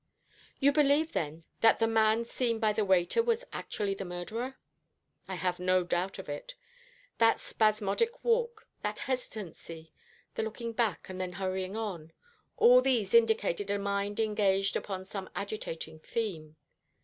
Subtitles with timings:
[0.59, 4.57] "You believe, then, that the man seen by the waiter was actually the murderer?"
[5.27, 6.55] "I have no doubt of it.
[7.19, 9.93] That spasmodic walk, that hesitancy,
[10.33, 12.13] the looking back, and then hurrying on
[12.57, 16.55] all these indicated a mind engaged upon some agitating theme.